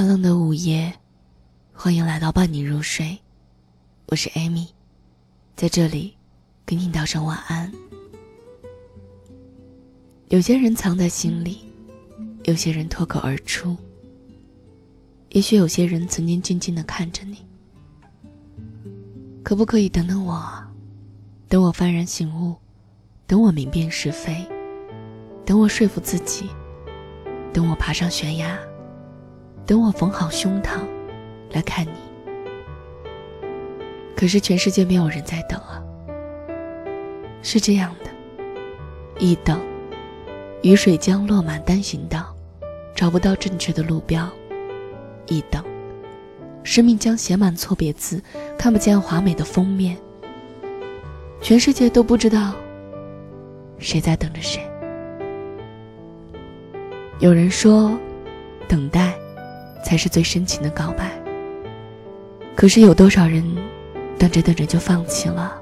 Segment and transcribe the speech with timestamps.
[0.00, 0.90] 寒冷的午夜，
[1.74, 3.18] 欢迎来到伴你入睡。
[4.06, 4.66] 我是 Amy，
[5.54, 6.16] 在这里
[6.64, 7.70] 给你道声晚安。
[10.30, 11.58] 有些人藏在心里，
[12.44, 13.76] 有些人脱口而出。
[15.32, 17.36] 也许有些人曾经静静的看着你。
[19.42, 20.50] 可不可以等等我？
[21.46, 22.56] 等我幡然醒悟，
[23.26, 24.46] 等我明辨是非，
[25.44, 26.46] 等我说服自己，
[27.52, 28.58] 等我爬上悬崖。
[29.70, 30.80] 等我缝好胸膛，
[31.52, 31.92] 来看你。
[34.16, 35.80] 可是全世界没有人在等啊。
[37.40, 38.10] 是这样的，
[39.20, 39.60] 一等，
[40.62, 42.34] 雨水将落满单行道，
[42.96, 44.24] 找不到正确的路标；
[45.28, 45.62] 一等，
[46.64, 48.20] 生命将写满错别字，
[48.58, 49.96] 看不见华美的封面。
[51.40, 52.56] 全世界都不知道
[53.78, 54.60] 谁在等着谁。
[57.20, 57.96] 有人说，
[58.66, 59.16] 等待。
[59.90, 61.10] 才是最深情的告白。
[62.54, 63.44] 可是有多少人
[64.16, 65.60] 等着等着就放弃了？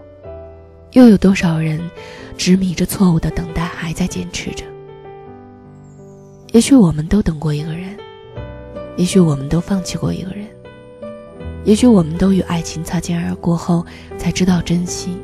[0.92, 1.80] 又有多少人
[2.36, 4.66] 执迷着错误的等待，还在坚持着？
[6.52, 7.96] 也许我们都等过一个人，
[8.98, 10.46] 也许我们都放弃过一个人，
[11.64, 13.86] 也许我们都与爱情擦肩而过后
[14.18, 15.16] 才知道珍惜，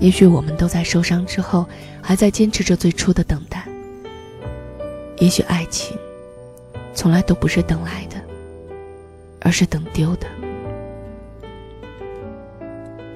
[0.00, 1.64] 也许我们都在受伤之后
[2.00, 3.64] 还在坚持着最初的等待。
[5.18, 5.96] 也许爱情。
[6.94, 8.16] 从来都不是等来的，
[9.40, 10.26] 而是等丢的。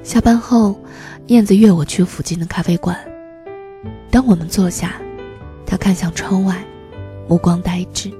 [0.02, 0.78] 下班后，
[1.26, 2.96] 燕子约我去附近的咖啡馆。
[4.10, 5.00] 当我们坐下，
[5.66, 6.64] 他看向窗外，
[7.28, 8.10] 目光呆滞，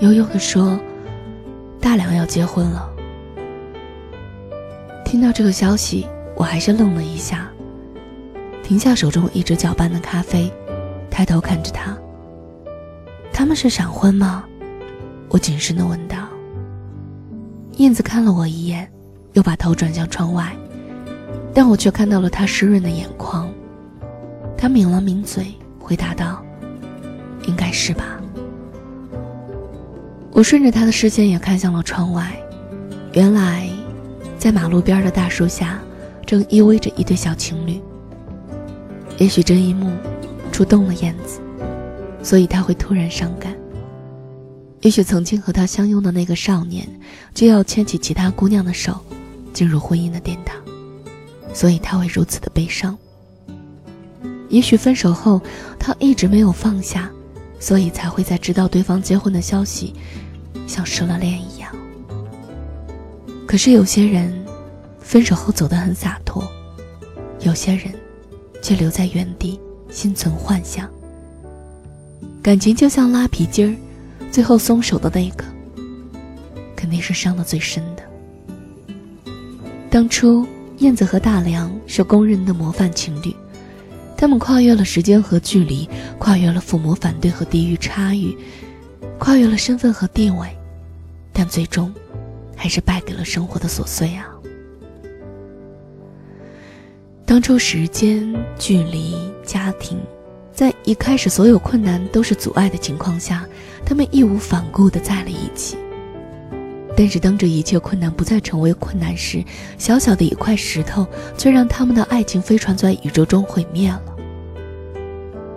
[0.00, 0.78] 悠悠地说
[1.80, 2.88] ：“大梁要结婚了。”
[5.04, 6.06] 听到这个消息，
[6.36, 7.48] 我还是愣了一下，
[8.62, 10.52] 停下手中一直搅拌的咖啡，
[11.10, 11.96] 抬头看着他
[13.32, 14.44] ：“他们是闪婚吗？”
[15.28, 16.28] 我谨慎的问道。
[17.76, 18.90] 燕子看了我一眼，
[19.34, 20.56] 又把头转向窗外，
[21.54, 23.48] 但我却看到了她湿润的眼眶。
[24.56, 26.42] 她抿了抿嘴，回答道
[27.46, 28.20] ：“应该是吧。”
[30.32, 32.32] 我顺着他的视线也看向了窗外，
[33.12, 33.68] 原来，
[34.38, 35.80] 在马路边的大树下，
[36.24, 37.80] 正依偎着一对小情侣。
[39.18, 39.90] 也许这一幕，
[40.52, 41.40] 触动了燕子，
[42.22, 43.52] 所以他会突然伤感。
[44.80, 46.88] 也许曾经和他相拥的那个少年，
[47.34, 48.98] 就要牵起其他姑娘的手，
[49.52, 50.56] 进入婚姻的殿堂，
[51.52, 52.96] 所以他会如此的悲伤。
[54.48, 55.42] 也许分手后，
[55.78, 57.10] 他一直没有放下，
[57.58, 59.94] 所以才会在知道对方结婚的消息，
[60.66, 61.74] 像失了恋一样。
[63.46, 64.32] 可是有些人，
[65.00, 66.46] 分手后走得很洒脱，
[67.40, 67.92] 有些人，
[68.62, 69.58] 却留在原地
[69.90, 70.88] 心存幻想。
[72.40, 73.87] 感情就像拉皮筋儿。
[74.30, 75.44] 最后松手的那个，
[76.76, 78.02] 肯定是伤的最深的。
[79.90, 80.46] 当初
[80.78, 83.34] 燕子和大梁是公认的模范情侣，
[84.16, 88.36] 他们跨越了时间和距离，跨越了父母反对和地域差异，
[89.18, 90.46] 跨越了身份和地位，
[91.32, 91.92] 但最终，
[92.54, 94.28] 还是败给了生活的琐碎啊。
[97.24, 99.98] 当初时间、距离、家庭。
[100.58, 103.46] 在一开始所有困难都是阻碍的情况下，
[103.86, 105.78] 他们义无反顾地在了一起。
[106.96, 109.40] 但是当这一切困难不再成为困难时，
[109.78, 114.02] 小小的一块石头却让他们的爱情飞船在宇宙中毁灭了。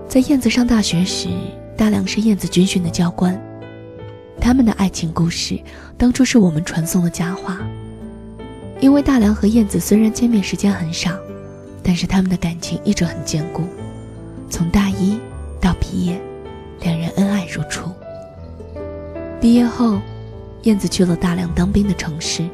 [0.08, 1.30] 在燕子上大学时，
[1.76, 3.36] 大梁是燕子军训的教官，
[4.40, 5.60] 他们的爱情故事
[5.98, 7.60] 当初是我们传颂的佳话。
[8.80, 11.10] 因为大梁和燕子虽然见面时间很少，
[11.82, 13.64] 但是他们的感情一直很坚固。
[14.48, 14.90] 从大，
[17.62, 17.92] 人恩爱如初。
[19.40, 20.00] 毕业后，
[20.64, 22.48] 燕子去了大量当兵的城市。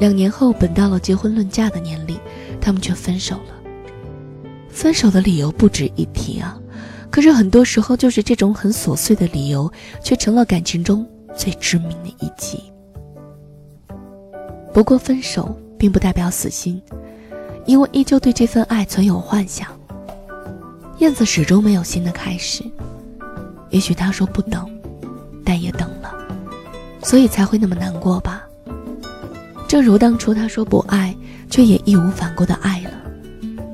[0.00, 2.18] 两年后，本到了结婚论嫁的年龄，
[2.60, 3.54] 他们却分手了。
[4.68, 6.56] 分手的理由不值一提啊，
[7.10, 9.70] 可是很多时候，就是这种很琐碎的理由，
[10.02, 11.06] 却成了感情中
[11.36, 12.62] 最致命的一击。
[14.72, 16.80] 不过，分手并不代表死心，
[17.66, 19.68] 因为依旧对这份爱存有幻想。
[20.98, 22.62] 燕子始终没有新的开始，
[23.70, 24.70] 也许他说不等，
[25.44, 26.12] 但也等了，
[27.02, 28.44] 所以才会那么难过吧。
[29.68, 31.14] 正如当初他说不爱，
[31.50, 32.90] 却也义无反顾的爱了，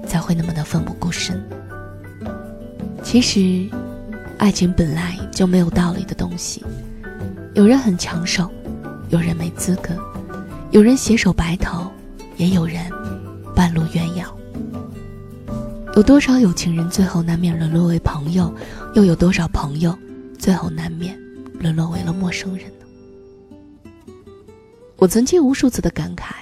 [0.06, 1.40] 才会那么的奋不顾身。
[3.02, 3.68] 其实，
[4.38, 6.64] 爱情本来就没有道理的东西，
[7.54, 8.50] 有人很抢手，
[9.10, 9.90] 有人没资格，
[10.72, 11.88] 有人携手白头，
[12.36, 12.90] 也有人。
[15.94, 18.52] 有多少有情人最后难免沦落为朋友，
[18.96, 19.96] 又有多少朋友
[20.36, 21.16] 最后难免
[21.60, 22.86] 沦落为了陌生人呢？
[24.96, 26.32] 我曾经无数次的感慨：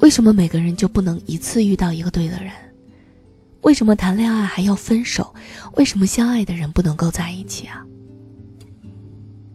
[0.00, 2.52] 为什么每个人就不能一次遇到一个对的人？
[3.60, 5.32] 为什么谈恋爱还要分手？
[5.76, 7.86] 为什么相爱的人不能够在一起啊？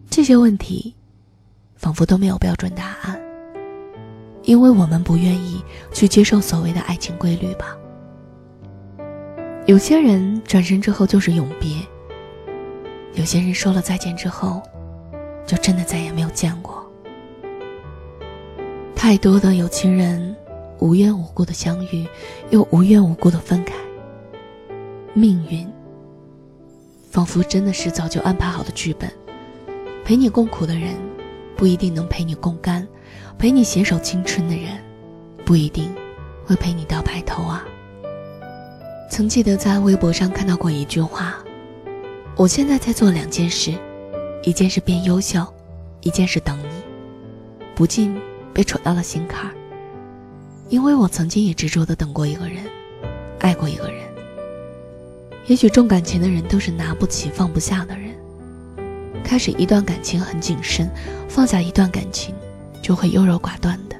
[0.08, 0.94] 这些问题，
[1.76, 3.20] 仿佛都没有标准答案，
[4.42, 5.62] 因为我们不愿意
[5.92, 7.76] 去接受所谓的爱情规律吧。
[9.66, 11.78] 有些人转身之后就是永别，
[13.14, 14.60] 有些人说了再见之后，
[15.46, 16.84] 就真的再也没有见过。
[18.94, 20.36] 太多的有情人，
[20.80, 22.06] 无缘无故的相遇，
[22.50, 23.74] 又无缘无故的分开。
[25.14, 25.66] 命运，
[27.10, 29.10] 仿佛真的是早就安排好的剧本。
[30.04, 30.90] 陪你共苦的人，
[31.56, 32.86] 不一定能陪你共甘；
[33.38, 34.78] 陪你携手青春的人，
[35.42, 35.90] 不一定
[36.44, 37.64] 会陪你到白头啊。
[39.16, 41.36] 曾记得在微博上看到过一句话
[42.34, 43.72] ：“我现在在做两件事，
[44.42, 45.46] 一件是变优秀，
[46.00, 46.82] 一件是等你。”
[47.76, 48.12] 不禁。
[48.52, 49.54] 被戳到了心坎儿，
[50.68, 52.58] 因为我曾经也执着的等过一个人，
[53.38, 54.02] 爱过一个人。
[55.46, 58.16] 也许重感情的人都是拿不起放不下的人，
[59.22, 60.90] 开始一段感情很谨慎，
[61.28, 62.34] 放下一段感情
[62.82, 63.96] 就会优柔寡断的。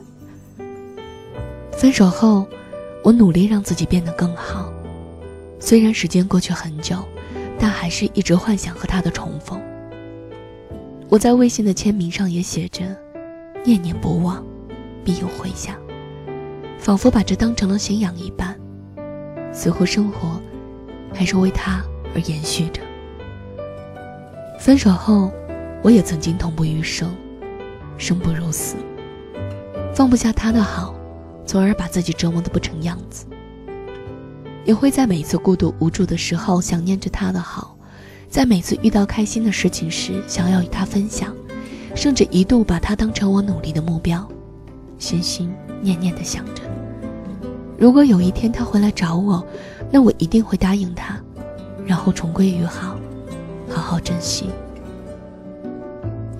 [1.70, 2.46] 分手后，
[3.04, 4.72] 我努力让自己变得更好，
[5.58, 6.96] 虽然时间过去很久，
[7.58, 9.60] 但还是一直幻想和他的重逢。
[11.08, 12.84] 我在微信的签名上也写着。
[13.66, 14.44] 念念不忘，
[15.02, 15.74] 必有回响。
[16.78, 18.54] 仿佛把这当成了信仰一般，
[19.54, 20.38] 似乎生活
[21.14, 21.82] 还是为他
[22.14, 22.82] 而延续着。
[24.60, 25.32] 分手后，
[25.82, 27.10] 我也曾经痛不欲生，
[27.96, 28.76] 生不如死，
[29.94, 30.94] 放不下他的好，
[31.46, 33.24] 从而把自己折磨得不成样子。
[34.64, 37.76] 也会在每一次孤独无助的时候想念着他的好，
[38.28, 41.34] 在每次遇到开心的事情时想要与他分享。
[41.94, 44.26] 甚至一度把他当成我努力的目标，
[44.98, 46.62] 心心念念的想着，
[47.78, 49.46] 如果有一天他回来找我，
[49.92, 51.16] 那我一定会答应他，
[51.86, 52.96] 然后重归于好，
[53.70, 54.46] 好好珍惜。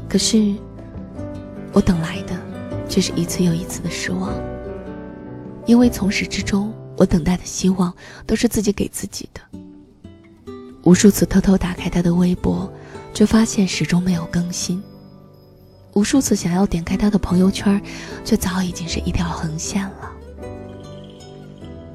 [0.08, 0.56] 可是，
[1.72, 2.34] 我等来的
[2.88, 4.32] 却是一次又一次的失望，
[5.66, 7.92] 因为从始至终，我等待的希望
[8.26, 9.40] 都是自己给自己的。
[10.82, 12.70] 无数次偷偷打开他的微博，
[13.12, 14.82] 却发现始终没有更新。
[15.94, 17.80] 无数次想要点开他的朋友圈，
[18.24, 20.10] 却早已经是一条横线了。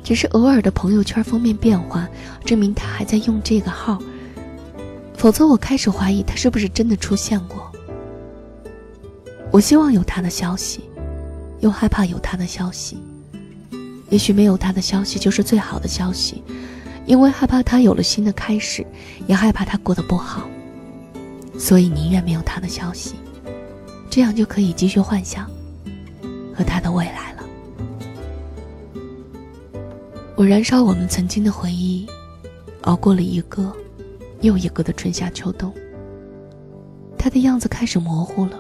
[0.04, 2.10] 只是偶尔的朋友圈封面变化，
[2.44, 4.02] 证明他还在用这个号。
[5.16, 7.72] 否则，我开始怀疑他是不是真的出现过。
[9.52, 10.90] 我希望有他的消息，
[11.60, 12.98] 又害怕有他的消息。
[14.10, 16.44] 也许没有他的消息就是最好的消息，
[17.06, 18.86] 因为害怕他有了新的开始，
[19.28, 20.48] 也害怕他过得不好，
[21.58, 23.16] 所以宁愿没有他的消息。
[24.10, 25.50] 这样就可以继续幻想
[26.54, 27.44] 和他的未来了。
[30.36, 32.08] 我燃烧我们曾经的回忆，
[32.82, 33.72] 熬过了一个
[34.42, 35.72] 又一个的春夏秋冬。
[37.18, 38.60] 他的样子开始模糊了，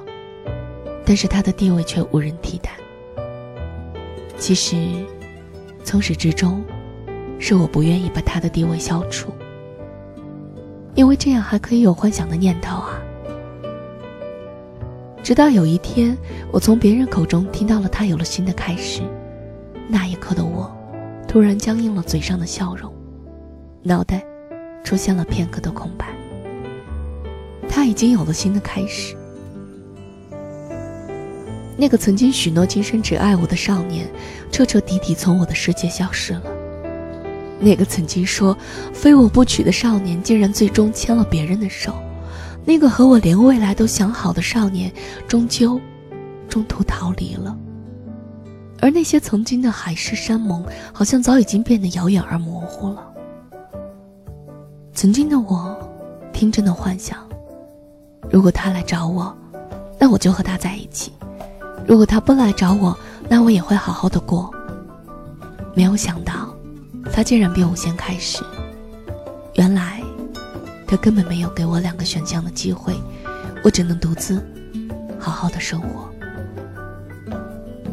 [1.03, 2.71] 但是他的地位却无人替代。
[4.37, 4.75] 其实，
[5.89, 6.63] 从始至终，
[7.39, 9.33] 是我不愿意把他的地位消除，
[10.93, 13.01] 因为这样还可以有幻想的念头啊。
[15.23, 16.15] 直到有一天，
[16.51, 19.01] 我从别人口中听到了他有了新的开始，
[19.87, 20.71] 那一刻的我，
[21.27, 22.93] 突然僵硬了嘴上的笑容，
[23.81, 24.23] 脑袋
[24.83, 26.05] 出现了片刻的空白。
[27.67, 29.15] 他已经有了新的开始，
[31.79, 34.05] 那个曾经许诺今生只爱我的少年，
[34.51, 36.43] 彻彻底底从我的世界消失了。
[37.57, 38.55] 那个曾经说
[38.93, 41.93] 非我不娶的少年，竟然最终牵了别人的手。
[42.65, 44.91] 那个和我连未来都想好的少年，
[45.25, 45.79] 终究
[46.49, 47.57] 中途逃离了。
[48.81, 53.09] 而那些曾经的海誓山盟，好像早已经变得遥远而模糊了。
[54.93, 55.79] 曾经的我，
[56.33, 57.25] 天真的幻想：
[58.29, 59.33] 如果他来找我，
[59.97, 61.11] 那我就和他在一起；
[61.89, 62.95] 如果他不来找我，
[63.27, 64.53] 那我也会好好的过。
[65.73, 66.53] 没有想到，
[67.11, 68.43] 他竟然比我先开始。
[69.55, 69.99] 原来。
[70.85, 72.95] 他根本没有给我两个选项的机会，
[73.63, 74.43] 我只能独自
[75.19, 76.09] 好好的生活。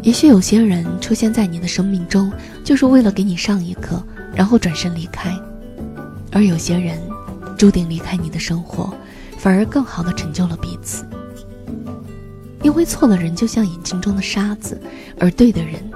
[0.01, 2.33] 也许有些人出现在你的生命中，
[2.65, 4.03] 就是为了给你上一课，
[4.35, 5.31] 然后转身离开；
[6.33, 6.99] 而有些人
[7.59, 8.91] 注定离开你的生活，
[9.37, 11.05] 反而更好的成就了彼此。
[12.67, 14.83] 因为错的人就像眼睛中的沙子，
[15.21, 15.89] 而对的人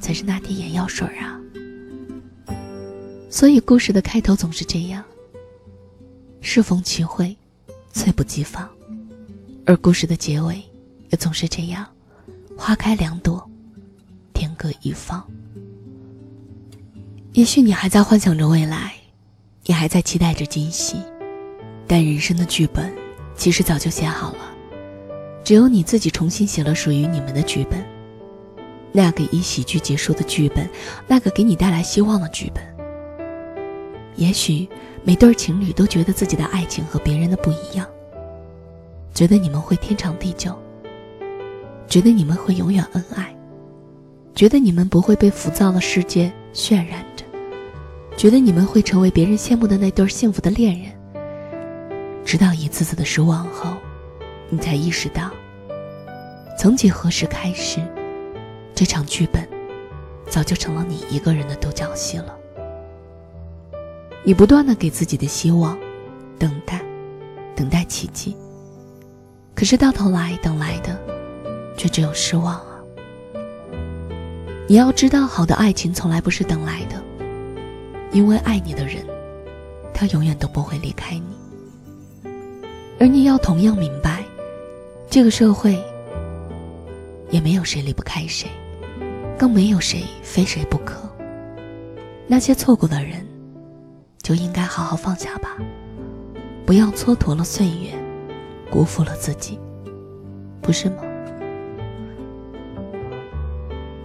[0.00, 1.38] 才是那滴眼药水啊。
[3.28, 5.04] 所以故事的开头总是这样。
[6.40, 7.36] 适逢其会，
[7.92, 8.66] 猝不及防，
[9.66, 10.62] 而故事的结尾
[11.10, 11.86] 也总是这样，
[12.56, 13.46] 花开两朵，
[14.32, 15.22] 天各一方。
[17.34, 18.94] 也许你还在幻想着未来，
[19.64, 20.96] 也还在期待着惊喜，
[21.86, 22.90] 但人生的剧本
[23.36, 24.47] 其实早就写好了，
[25.48, 27.82] 只有你自己重新写了属于你们的剧本。
[28.92, 30.68] 那个以喜剧结束的剧本，
[31.06, 32.62] 那个给你带来希望的剧本。
[34.16, 34.68] 也许
[35.02, 37.86] 每对情侣都觉得自己的爱情和别人的不一样，
[39.14, 40.54] 觉得你们会天长地久，
[41.86, 43.34] 觉得你们会永远恩爱，
[44.34, 47.24] 觉得你们不会被浮躁的世界渲染着，
[48.18, 50.92] 觉得你们会成为别人羡慕的那对幸福的恋人。
[52.22, 53.78] 直到一次次的失望后，
[54.50, 55.30] 你才意识到，
[56.58, 57.80] 曾几何时开始。
[58.74, 59.46] 这场剧本，
[60.28, 62.34] 早就成了你一个人的独角戏了。
[64.24, 65.78] 你不断的给自己的希望，
[66.38, 66.80] 等待，
[67.54, 68.36] 等待奇迹。
[69.54, 70.96] 可是到头来等来的，
[71.76, 72.78] 却只有失望啊！
[74.68, 77.02] 你要知道，好的爱情从来不是等来的，
[78.12, 79.04] 因为爱你的人，
[79.92, 82.30] 他永远都不会离开你。
[83.00, 84.17] 而你要同样明白，
[85.18, 85.76] 这个社会，
[87.28, 88.48] 也没有谁离不开谁。
[89.36, 91.10] 更没有谁非谁不可。
[92.28, 93.26] 那些错过的人，
[94.22, 95.56] 就应该好好放下吧，
[96.64, 97.92] 不要蹉跎了岁月，
[98.70, 99.58] 辜负了自己，
[100.62, 101.02] 不是吗？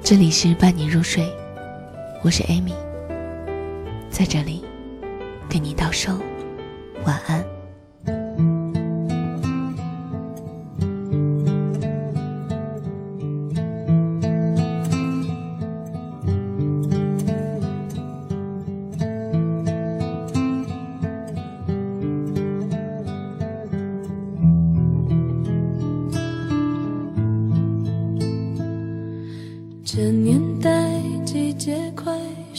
[0.01, 1.31] 这里是伴你入睡，
[2.23, 2.73] 我是 Amy，
[4.09, 4.65] 在这里，
[5.47, 6.19] 给你道声
[7.05, 7.52] 晚安。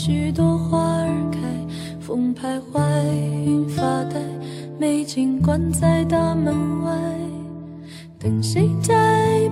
[0.07, 1.41] 许多花儿开，
[1.99, 2.79] 风徘徊，
[3.43, 4.21] 云发呆，
[4.79, 6.93] 美景关在大门外，
[8.19, 8.93] 等谁摘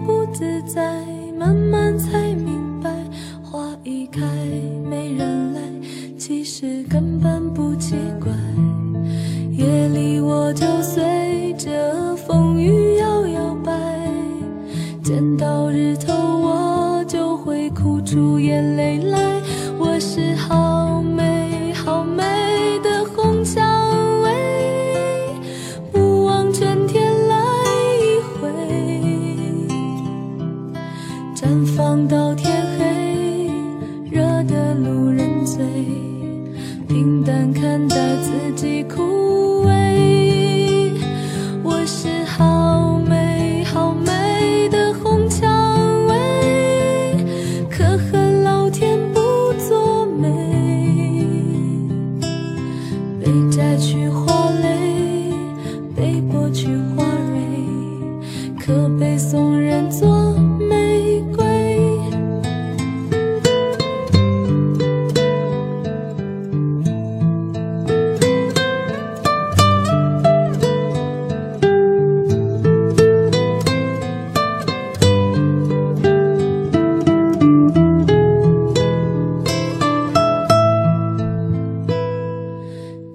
[0.04, 1.02] 不自在，
[1.38, 2.34] 慢慢猜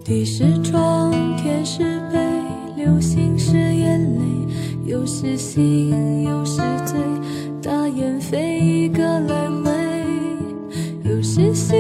[0.08, 1.84] 地是窗，天是
[2.14, 2.18] 被，
[2.78, 4.24] 流星是眼泪，
[4.86, 6.98] 有时醒，有时醉，
[7.62, 9.70] 大雁飞一个来回，
[11.04, 11.76] 有时喜，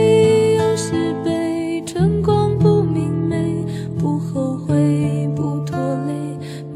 [0.57, 3.63] 有时悲，春光不明媚，
[3.98, 6.13] 不后悔，不拖累，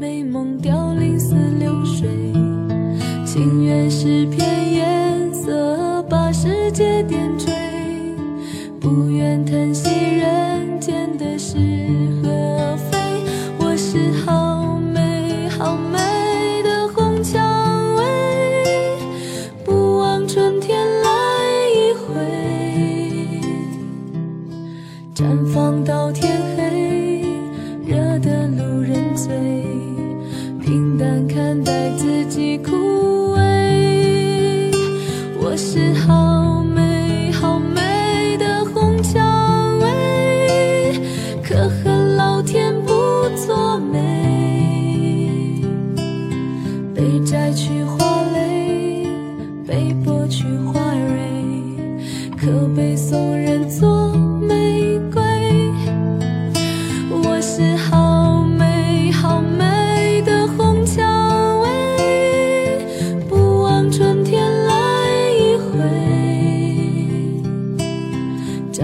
[0.00, 2.08] 美梦凋零似流水，
[3.26, 7.52] 情缘是片颜色，把世界点缀，
[8.80, 9.91] 不愿叹息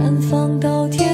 [0.08, 1.07] 南方到天。